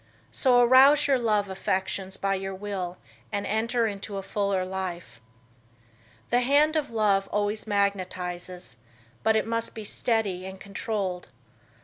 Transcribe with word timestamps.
So 0.31 0.59
arouse 0.61 1.05
your 1.05 1.19
love 1.19 1.47
affections 1.47 2.17
by 2.17 2.33
your 2.33 2.55
will 2.55 2.97
and 3.31 3.45
enter 3.45 3.85
into 3.85 4.17
a 4.17 4.23
fuller 4.23 4.65
life. 4.65 5.21
The 6.31 6.41
hand 6.41 6.75
of 6.75 6.89
love 6.89 7.27
always 7.27 7.65
magnetizes, 7.65 8.77
but 9.21 9.35
it 9.35 9.45
must 9.45 9.75
be 9.75 9.83
steady 9.85 10.43
and 10.47 10.59
controlled. 10.59 11.27